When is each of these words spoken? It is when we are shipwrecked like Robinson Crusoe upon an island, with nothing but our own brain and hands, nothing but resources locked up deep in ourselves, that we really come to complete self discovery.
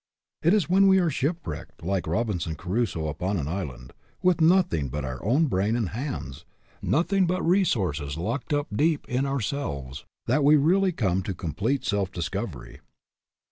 It 0.41 0.55
is 0.55 0.67
when 0.67 0.87
we 0.87 0.97
are 0.97 1.11
shipwrecked 1.11 1.83
like 1.83 2.07
Robinson 2.07 2.55
Crusoe 2.55 3.07
upon 3.07 3.37
an 3.37 3.47
island, 3.47 3.93
with 4.23 4.41
nothing 4.41 4.89
but 4.89 5.05
our 5.05 5.23
own 5.23 5.45
brain 5.45 5.75
and 5.75 5.89
hands, 5.89 6.43
nothing 6.81 7.27
but 7.27 7.43
resources 7.45 8.17
locked 8.17 8.51
up 8.51 8.65
deep 8.75 9.07
in 9.07 9.27
ourselves, 9.27 10.05
that 10.25 10.43
we 10.43 10.55
really 10.55 10.91
come 10.91 11.21
to 11.21 11.35
complete 11.35 11.85
self 11.85 12.11
discovery. 12.11 12.79